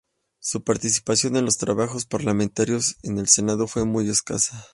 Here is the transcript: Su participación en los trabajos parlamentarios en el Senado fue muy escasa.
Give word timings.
Su 0.39 0.63
participación 0.63 1.35
en 1.37 1.45
los 1.45 1.59
trabajos 1.59 2.07
parlamentarios 2.07 2.95
en 3.03 3.19
el 3.19 3.27
Senado 3.27 3.67
fue 3.67 3.85
muy 3.85 4.09
escasa. 4.09 4.65